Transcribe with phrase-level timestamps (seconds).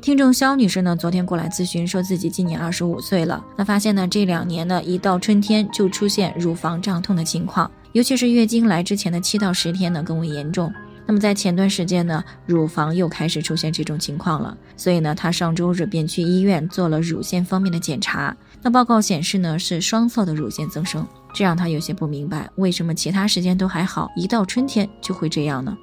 [0.00, 10.72] 听众肖女士呢，昨天过来咨询，说自己今年二十五岁了，那发现呢，这两年呢，一到春天就出现乳房胀痛的情况，尤其是月经来之前的七到十天呢，更为严重。
[11.04, 25.76] 那么在前段时间呢，乳房又开始出现这种情况了，所以呢，她上周日便去医院做了乳腺方面的检查，那报告显示呢，是双侧的乳腺增生，这让她有些不明白，为什么其他时间都还好，一到春天就会这样呢？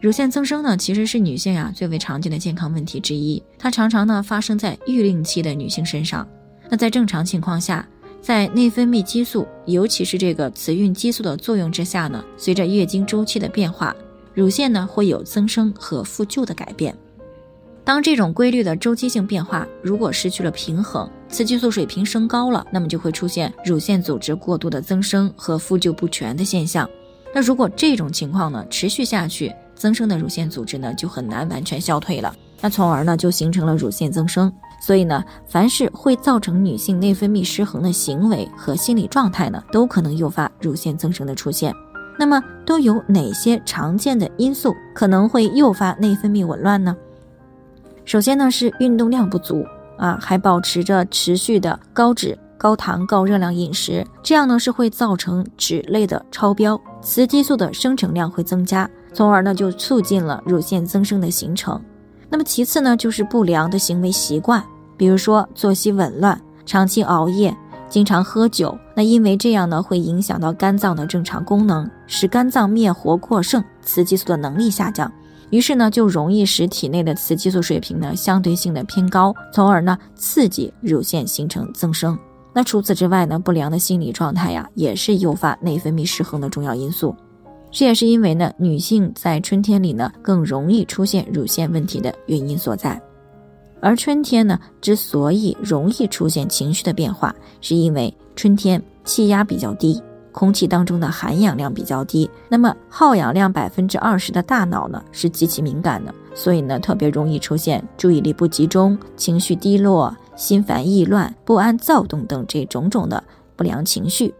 [0.00, 3.42] 乳腺增生呢，其实是女性呀最为常见的健康问题之一。
[3.58, 6.26] 它常常呢发生在育龄期的女性身上。
[6.68, 7.86] 那在正常情况下，
[8.20, 13.94] 在内分泌激素，尤其是这个雌孕激素的作用之下呢，随着月经周期的变化，
[14.34, 16.96] 乳腺呢会有增生和复旧的改变。
[17.82, 26.88] 当这种规律的周期性变化如果失去了平衡，雌激素水平升高了，那么就会出现乳腺组织过度的增生和复旧不全的现象。
[27.34, 34.52] 那如果这种情况呢持续下去，增生的乳腺组织呢就很难完全消退了，那从而呢就形成了乳腺增生。
[34.80, 41.74] 所以呢，凡是会造成女性内分泌失衡的行为和心理状态呢，都可能诱发乳腺增生的出现。
[42.16, 46.96] 那么都有哪些常见的因素可能会诱发内分泌紊乱呢？
[48.04, 49.64] 首先呢是运动量不足
[49.96, 58.88] 啊，还保持着持续的高脂、高糖、高热量饮食，这样呢是会造成脂类的超标，雌激素的生成量会增加。
[59.14, 61.80] 从而呢，就促进了乳腺增生的形成。
[62.28, 64.62] 那么其次呢，就是不良的行为习惯，
[64.96, 67.56] 比如说作息紊乱、长期熬夜、
[67.88, 68.76] 经常喝酒。
[68.94, 75.10] 那因为这样呢，会影响到肝脏的正常功能，使肝脏灭活过剩，雌激素的能力下降，
[75.50, 82.18] 于是呢，就容易使体内的雌激素水平呢相对性的偏高，从而呢刺激乳腺形成增生。
[82.58, 87.14] 那除此之外呢，不良的心理状态呀，也是诱发内分泌失衡的重要因素。
[87.70, 93.00] 这也是因为呢，女性在春天里呢更容易出现乳腺问题的原因所在。
[93.80, 100.02] 而春天呢之所以容易出现情绪的变化，是因为春天气压比较低，
[100.32, 102.28] 空气当中的含氧量比较低。
[102.48, 113.22] 那么耗氧量百分之二十的大脑呢是极其敏感的，所以呢特别容易出现注意力不集中、情绪低落、心烦意乱、不安躁动等这种种的
[113.56, 114.32] 不良情绪。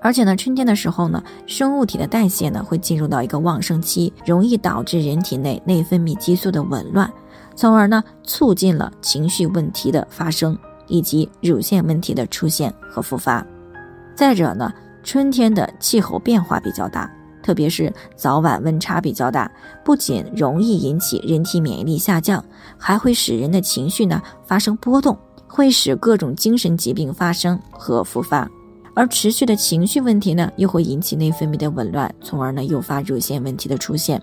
[0.00, 7.12] 而且呢，春天的时候呢，生物体的代谢呢会进入到一个旺盛期，容易导致人体内内分泌激素的紊乱，
[7.54, 13.46] 从而呢促进了情绪问题的发生以及乳腺问题的出现和复发。
[14.16, 14.72] 再者呢，
[15.04, 17.08] 春天的气候变化比较大，
[17.42, 19.50] 特别是早晚温差比较大，
[19.84, 22.44] 不仅容易引起人体免疫力下降，
[22.78, 28.48] 还会使人的情绪呢发生波动，会使各种精神疾病发生和复发。
[28.94, 34.22] 而持续的情绪问题呢，又会引起内分泌的紊乱，从而呢诱发乳腺问题的出现。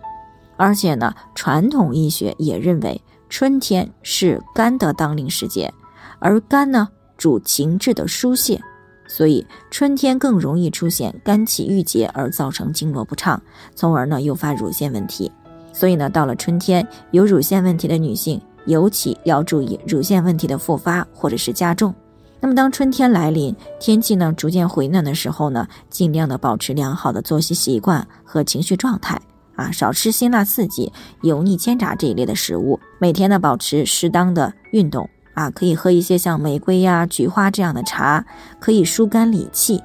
[0.58, 5.74] 而且呢，传统医学也认为春天是肝的当令时节，
[6.20, 6.88] 而肝呢
[7.18, 8.62] 主情志的疏泄，
[9.10, 13.42] 所以春天更容易出现肝气郁结而造成经络不畅，
[13.76, 15.30] 从而呢诱发乳腺问题。
[15.74, 21.94] 所以呢，到了春天，有乳腺问题的女性尤其要注意乳腺问题的复发或者是加重。
[22.40, 29.20] 那么，当春天来临，天气呢逐渐回暖的时候呢，尽量的保持良好的作息习惯和情绪状态
[29.56, 30.92] 啊，少吃辛辣刺激、
[31.22, 32.80] 油腻煎炸这一类的食物。
[32.98, 35.10] 每天呢，保持适当的运动
[35.40, 38.26] 啊，可以喝一些像玫瑰呀、菊花这样的茶，
[38.60, 39.82] 可以疏肝理气。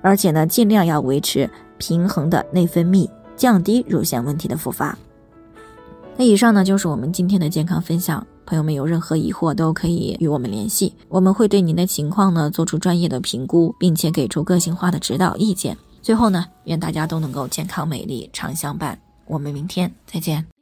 [0.00, 4.96] 而且呢，尽量要维持平衡的内分泌，降低乳腺问题的复发。
[6.16, 8.24] 那以上呢，就是我们今天的健康分享。
[8.46, 15.76] 朋友们有任何疑惑都可以与我们联系，我们会对您的情况呢做出专业的评估，并且给出个性化的指导意见。
[16.02, 18.96] 最后呢，愿大家都能够健康美丽常相伴。
[19.26, 20.53] 我们明天再见。